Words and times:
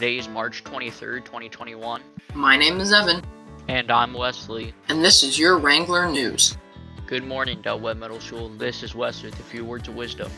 Today 0.00 0.16
is 0.16 0.30
March 0.30 0.64
23rd, 0.64 1.26
2021. 1.26 2.00
My 2.32 2.56
name 2.56 2.80
is 2.80 2.90
Evan, 2.90 3.22
And 3.68 3.90
I'm 3.90 4.14
Wesley. 4.14 4.72
and 4.88 5.04
this 5.04 5.22
is 5.22 5.38
your 5.38 5.58
Wrangler 5.58 6.10
News. 6.10 6.56
Good 7.06 7.22
morning, 7.22 7.60
Del 7.60 7.80
Webb 7.80 7.98
Middle 7.98 8.18
School. 8.18 8.48
This 8.48 8.82
is 8.82 8.94
Wes 8.94 9.22
with 9.22 9.38
a 9.38 9.42
few 9.42 9.62
words 9.62 9.88
of 9.88 9.96
wisdom. 9.96 10.32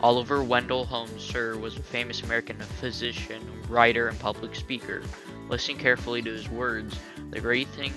Oliver 0.00 0.42
Wendell 0.42 0.84
Holmes, 0.84 1.22
sir, 1.22 1.56
was 1.56 1.78
a 1.78 1.82
famous 1.82 2.24
American 2.24 2.58
physician, 2.58 3.40
writer, 3.70 4.08
and 4.08 4.18
public 4.18 4.54
speaker. 4.54 5.02
Listen 5.48 5.78
carefully 5.78 6.20
to 6.20 6.30
his 6.30 6.50
words. 6.50 7.00
The 7.30 7.40
great 7.40 7.68
thing 7.68 7.94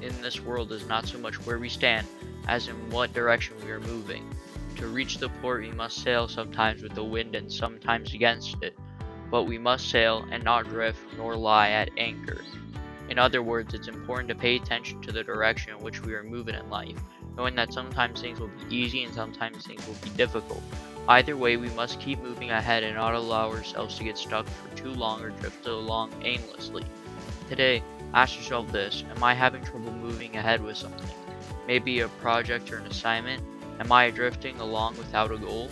in 0.00 0.22
this 0.22 0.40
world 0.40 0.70
is 0.70 0.86
not 0.86 1.08
so 1.08 1.18
much 1.18 1.44
where 1.44 1.58
we 1.58 1.68
stand, 1.68 2.06
as 2.46 2.68
in 2.68 2.76
what 2.90 3.12
direction 3.12 3.56
we 3.64 3.72
are 3.72 3.80
moving. 3.80 4.24
To 4.76 4.86
reach 4.86 5.18
the 5.18 5.28
port, 5.28 5.62
we 5.62 5.72
must 5.72 6.04
sail 6.04 6.28
sometimes 6.28 6.84
with 6.84 6.94
the 6.94 7.02
wind 7.02 7.34
and 7.34 7.50
sometimes 7.50 8.14
against 8.14 8.62
it. 8.62 8.78
But 9.30 9.44
we 9.44 9.58
must 9.58 9.90
sail 9.90 10.26
and 10.30 10.44
not 10.44 10.64
drift 10.64 11.00
nor 11.16 11.36
lie 11.36 11.70
at 11.70 11.90
anchor. 11.96 12.42
In 13.08 13.18
other 13.18 13.42
words, 13.42 13.72
it's 13.74 13.88
important 13.88 14.28
to 14.28 14.34
pay 14.34 14.56
attention 14.56 15.00
to 15.02 15.12
the 15.12 15.22
direction 15.22 15.76
in 15.76 15.82
which 15.82 16.02
we 16.02 16.14
are 16.14 16.22
moving 16.22 16.54
in 16.56 16.68
life, 16.68 16.98
knowing 17.36 17.54
that 17.54 17.72
sometimes 17.72 18.20
things 18.20 18.40
will 18.40 18.50
be 18.68 18.76
easy 18.76 19.04
and 19.04 19.14
sometimes 19.14 19.64
things 19.64 19.86
will 19.86 19.94
be 20.02 20.10
difficult. 20.10 20.62
Either 21.08 21.36
way, 21.36 21.56
we 21.56 21.70
must 21.70 22.00
keep 22.00 22.20
moving 22.20 22.50
ahead 22.50 22.82
and 22.82 22.96
not 22.96 23.14
allow 23.14 23.48
ourselves 23.48 23.96
to 23.96 24.04
get 24.04 24.18
stuck 24.18 24.46
for 24.48 24.76
too 24.76 24.90
long 24.90 25.22
or 25.22 25.30
drift 25.30 25.64
along 25.66 26.10
aimlessly. 26.24 26.82
Today, 27.48 27.80
ask 28.12 28.36
yourself 28.36 28.70
this 28.72 29.04
Am 29.14 29.22
I 29.22 29.34
having 29.34 29.64
trouble 29.64 29.92
moving 29.92 30.36
ahead 30.36 30.62
with 30.62 30.76
something? 30.76 31.08
Maybe 31.68 32.00
a 32.00 32.08
project 32.08 32.72
or 32.72 32.78
an 32.78 32.86
assignment? 32.86 33.42
Am 33.78 33.92
I 33.92 34.10
drifting 34.10 34.58
along 34.58 34.96
without 34.96 35.30
a 35.30 35.36
goal? 35.36 35.70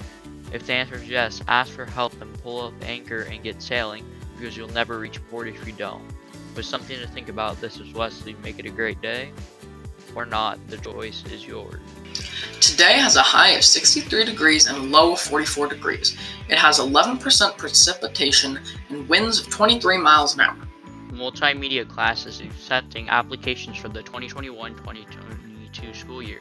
If 0.52 0.66
the 0.66 0.74
answer 0.74 0.96
is 0.96 1.08
yes, 1.08 1.42
ask 1.48 1.72
for 1.72 1.84
help 1.84 2.12
and 2.20 2.33
pull 2.44 2.60
up 2.60 2.74
anchor 2.82 3.22
and 3.22 3.42
get 3.42 3.60
sailing 3.60 4.04
because 4.38 4.56
you'll 4.56 4.68
never 4.68 5.00
reach 5.00 5.18
port 5.28 5.48
if 5.48 5.66
you 5.66 5.72
don't. 5.72 6.04
With 6.54 6.66
something 6.66 6.96
to 7.00 7.08
think 7.08 7.28
about, 7.28 7.60
this 7.60 7.80
is 7.80 7.92
Wesley. 7.92 8.36
Make 8.44 8.60
it 8.60 8.66
a 8.66 8.70
great 8.70 9.00
day 9.00 9.32
or 10.14 10.24
not, 10.26 10.58
the 10.68 10.76
choice 10.76 11.24
is 11.32 11.46
yours. 11.46 11.80
Today 12.60 12.94
has 12.94 13.16
a 13.16 13.22
high 13.22 13.50
of 13.50 13.64
63 13.64 14.24
degrees 14.24 14.66
and 14.66 14.76
a 14.76 14.80
low 14.80 15.12
of 15.12 15.20
44 15.20 15.68
degrees. 15.68 16.16
It 16.48 16.58
has 16.58 16.78
11% 16.78 17.58
precipitation 17.58 18.60
and 18.90 19.08
winds 19.08 19.40
of 19.40 19.50
23 19.50 19.98
miles 19.98 20.34
an 20.34 20.40
hour. 20.40 20.56
Multimedia 21.10 21.88
class 21.88 22.26
is 22.26 22.40
accepting 22.40 23.08
applications 23.08 23.76
for 23.76 23.88
the 23.88 24.02
2021-2022 24.02 25.94
school 25.94 26.22
year. 26.22 26.40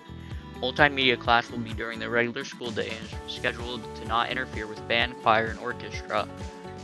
Multimedia 0.64 1.19
class 1.19 1.52
will 1.52 1.58
be 1.58 1.73
during 1.73 2.00
the 2.00 2.09
regular 2.09 2.45
school 2.45 2.72
day 2.72 2.88
and 2.88 3.28
is 3.28 3.36
scheduled 3.36 3.83
to 3.97 4.06
not 4.06 4.31
interfere 4.31 4.66
with 4.66 4.88
band, 4.88 5.14
choir, 5.17 5.47
and 5.47 5.59
orchestra. 5.59 6.25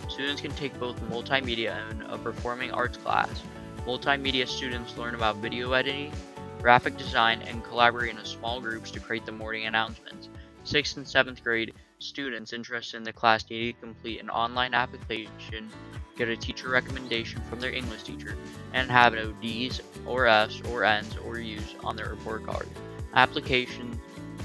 Students 0.09 0.41
can 0.41 0.52
take 0.52 0.77
both 0.81 0.99
multimedia 1.03 1.77
and 1.89 2.03
a 2.03 2.17
performing 2.17 2.72
arts 2.72 2.97
class. 2.97 3.41
Multimedia 3.88 4.45
students 4.45 4.97
learn 4.97 5.16
about 5.16 5.38
video 5.38 5.72
editing, 5.72 6.11
graphic 6.61 6.97
design, 6.97 7.41
and 7.44 7.63
collaborate 7.63 8.13
in 8.13 8.25
small 8.25 8.59
groups 8.59 8.91
to 8.91 9.00
create 9.00 9.25
the 9.25 9.31
morning 9.31 9.66
announcements. 9.66 10.27
6th 10.66 10.97
and 10.97 11.05
7th 11.05 11.41
grade 11.41 11.73
students 12.00 12.52
interested 12.52 12.97
in 12.97 13.03
the 13.03 13.13
class 13.13 13.50
need 13.50 13.75
to 13.75 13.80
complete 13.80 14.19
an 14.19 14.30
online 14.30 14.73
application, 14.73 15.69
get 16.17 16.27
a 16.27 16.35
teacher 16.35 16.67
recommendation 16.67 17.41
from 17.50 17.61
their 17.61 17.72
English 17.72 18.03
teacher, 18.03 18.35
and 18.73 18.91
have 18.91 19.13
no 19.13 19.31
D's 19.41 19.80
or 20.05 20.27
F's 20.27 20.59
or 20.69 20.83
N's 20.83 21.16
or 21.25 21.39
U's 21.39 21.75
on 21.81 21.95
their 21.95 22.09
report 22.09 22.45
card. 22.45 22.67
Applications 23.15 23.97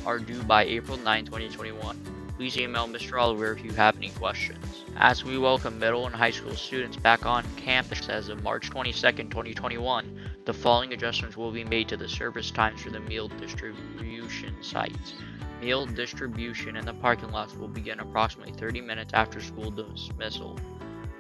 are 0.07 0.19
due 0.19 0.43
by 0.43 0.65
April 0.65 0.97
9, 0.97 1.27
2021. 1.27 2.01
Please 2.37 2.57
email 2.57 2.89
Mr. 2.89 3.21
Oliver 3.21 3.53
if 3.53 3.63
you 3.63 3.73
have 3.73 3.97
any 3.97 4.09
questions. 4.11 4.85
As 4.97 5.23
we 5.23 5.37
welcome 5.39 5.79
middle 5.79 6.07
and 6.07 6.15
high 6.15 6.31
school 6.31 6.55
students 6.55 6.97
back 6.97 7.27
on 7.27 7.45
campus 7.57 8.09
as 8.09 8.29
of 8.29 8.43
March 8.43 8.71
22, 8.71 9.01
2021, 9.01 10.19
the 10.47 10.53
following 10.53 10.95
adjustments 10.95 11.37
will 11.37 11.53
be 11.53 11.63
made 11.63 11.89
to 11.89 11.97
the 11.97 12.09
service 12.09 12.51
times 12.51 12.81
for 12.81 12.91
the 12.91 13.01
meal 13.01 13.29
distribution 13.29 14.55
sites. 14.63 15.15
Meal 15.61 15.87
distribution 15.87 16.77
in 16.77 16.87
the 16.87 16.95
parking 16.95 17.31
lots 17.31 17.55
will 17.55 17.69
begin 17.69 18.01
approximately 18.01 18.53
30 18.55 18.81
minutes 18.81 19.13
after 19.13 19.41
school 19.41 19.71
dismissal. 19.71 20.59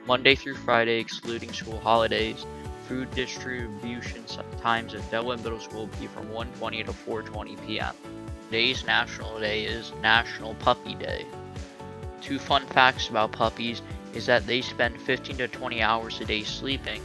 Monday 0.06 0.34
through 0.34 0.56
Friday, 0.56 0.98
excluding 0.98 1.52
school 1.52 1.78
holidays, 1.78 2.44
food 2.88 3.10
distribution 3.12 4.24
times 4.60 4.94
at 4.94 5.10
Del 5.10 5.26
Webb 5.26 5.42
Middle 5.42 5.60
School 5.60 5.86
will 5.86 6.00
be 6.00 6.06
from 6.06 6.28
1:20 6.28 6.84
to 6.84 6.92
4:20 6.92 7.66
p.m. 7.66 7.94
Today's 8.46 8.84
National 8.84 9.40
Day 9.40 9.64
is 9.64 9.92
National 10.02 10.54
Puppy 10.56 10.94
Day. 10.94 11.24
Two 12.20 12.38
fun 12.38 12.66
facts 12.66 13.08
about 13.08 13.32
puppies 13.32 13.82
is 14.14 14.26
that 14.26 14.46
they 14.46 14.60
spend 14.60 15.00
15 15.00 15.36
to 15.38 15.48
20 15.48 15.82
hours 15.82 16.20
a 16.20 16.24
day 16.24 16.42
sleeping, 16.42 17.02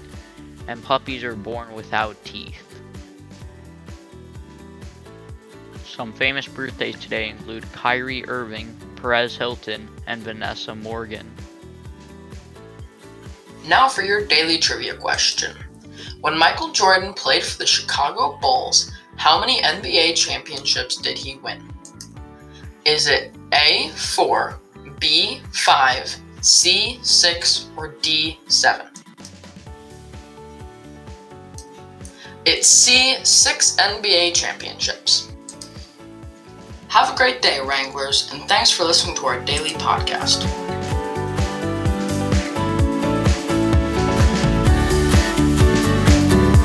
and 0.67 0.83
puppies 0.83 1.23
are 1.23 1.35
born 1.35 1.73
without 1.73 2.15
teeth. 2.23 2.81
Some 5.85 6.13
famous 6.13 6.47
birthdays 6.47 6.99
today 6.99 7.29
include 7.29 7.69
Kyrie 7.73 8.27
Irving, 8.27 8.75
Perez 8.95 9.35
Hilton, 9.35 9.89
and 10.07 10.21
Vanessa 10.21 10.75
Morgan. 10.75 11.29
Now 13.65 13.89
for 13.89 14.03
your 14.03 14.25
daily 14.25 14.57
trivia 14.57 14.95
question. 14.95 15.55
When 16.21 16.37
Michael 16.37 16.71
Jordan 16.73 17.13
played 17.13 17.43
for 17.43 17.57
the 17.57 17.65
Chicago 17.65 18.37
Bulls, 18.41 18.91
how 19.15 19.39
many 19.39 19.61
NBA 19.61 20.15
championships 20.15 20.97
did 20.97 21.17
he 21.17 21.35
win? 21.37 21.63
Is 22.83 23.07
it 23.07 23.33
A, 23.53 23.89
4, 23.95 24.59
B, 24.99 25.39
5, 25.53 26.15
C, 26.41 26.99
6, 27.01 27.69
or 27.77 27.95
D, 28.01 28.37
7? 28.47 28.87
It's 32.45 32.67
C, 32.67 33.15
6 33.23 33.77
NBA 33.77 34.33
championships. 34.33 35.31
Have 36.89 37.13
a 37.13 37.17
great 37.17 37.41
day, 37.41 37.61
Wranglers, 37.63 38.29
and 38.33 38.41
thanks 38.49 38.71
for 38.71 38.83
listening 38.83 39.15
to 39.17 39.25
our 39.27 39.39
daily 39.45 39.71
podcast. 39.71 40.78